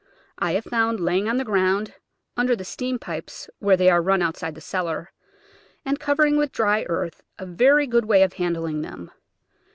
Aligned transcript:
I 0.39 0.53
have 0.53 0.63
found 0.63 0.99
laying 0.99 1.29
on 1.29 1.37
the 1.37 1.45
ground 1.45 1.93
(under 2.35 2.55
the 2.55 2.63
steam 2.65 2.97
pipes 2.97 3.51
where 3.59 3.77
they 3.77 3.87
are 3.87 4.01
run 4.01 4.23
outside 4.23 4.55
the 4.55 4.59
cellar) 4.59 5.11
and 5.85 5.99
covering 5.99 6.37
with 6.37 6.51
dry 6.51 6.87
earth 6.89 7.21
a 7.37 7.45
very 7.45 7.85
good 7.85 8.05
way 8.05 8.23
of 8.23 8.33
han 8.33 8.55
dling 8.55 8.81
them. 8.81 9.11